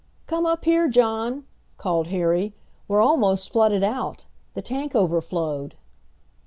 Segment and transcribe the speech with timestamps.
[0.25, 1.45] "Come up here, John!"
[1.77, 2.55] called Harry;
[2.87, 4.25] "we're almost flooded out.
[4.55, 5.75] The tank overflowed."